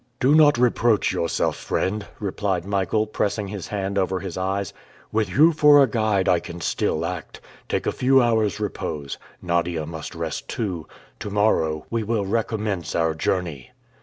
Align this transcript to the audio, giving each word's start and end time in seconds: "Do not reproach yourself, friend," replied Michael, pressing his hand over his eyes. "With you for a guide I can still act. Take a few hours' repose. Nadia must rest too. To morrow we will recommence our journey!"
"Do 0.19 0.33
not 0.33 0.57
reproach 0.57 1.11
yourself, 1.13 1.55
friend," 1.55 2.07
replied 2.19 2.65
Michael, 2.65 3.05
pressing 3.05 3.49
his 3.49 3.67
hand 3.67 3.99
over 3.99 4.19
his 4.19 4.35
eyes. 4.35 4.73
"With 5.11 5.29
you 5.29 5.51
for 5.51 5.83
a 5.83 5.85
guide 5.87 6.27
I 6.27 6.39
can 6.39 6.59
still 6.59 7.05
act. 7.05 7.39
Take 7.69 7.85
a 7.85 7.91
few 7.91 8.19
hours' 8.19 8.59
repose. 8.59 9.19
Nadia 9.43 9.85
must 9.85 10.15
rest 10.15 10.47
too. 10.49 10.87
To 11.19 11.29
morrow 11.29 11.85
we 11.91 12.01
will 12.01 12.25
recommence 12.25 12.95
our 12.95 13.13
journey!" 13.13 13.73